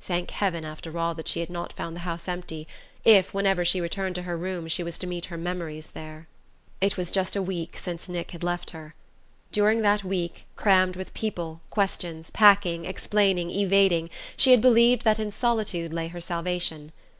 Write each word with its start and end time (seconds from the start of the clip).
Thank 0.00 0.30
heaven, 0.30 0.64
after 0.64 0.96
all, 0.96 1.16
that 1.16 1.26
she 1.26 1.40
had 1.40 1.50
not 1.50 1.72
found 1.72 1.96
the 1.96 2.00
house 2.06 2.28
empty, 2.28 2.68
if, 3.04 3.34
whenever 3.34 3.64
she 3.64 3.80
returned 3.80 4.14
to 4.14 4.22
her 4.22 4.36
room, 4.36 4.68
she 4.68 4.84
was 4.84 4.98
to 5.00 5.06
meet 5.08 5.24
her 5.24 5.36
memories 5.36 5.90
there! 5.90 6.28
It 6.80 6.96
was 6.96 7.10
just 7.10 7.34
a 7.34 7.42
week 7.42 7.76
since 7.76 8.08
Nick 8.08 8.30
had 8.30 8.44
left 8.44 8.70
her. 8.70 8.94
During 9.50 9.82
that 9.82 10.04
week, 10.04 10.44
crammed 10.54 10.94
with 10.94 11.12
people, 11.12 11.60
questions, 11.70 12.30
packing, 12.30 12.84
explaining, 12.84 13.50
evading, 13.50 14.10
she 14.36 14.52
had 14.52 14.60
believed 14.60 15.02
that 15.02 15.18
in 15.18 15.32
solitude 15.32 15.92
lay 15.92 16.06
her 16.06 16.20
salvation. 16.20 16.92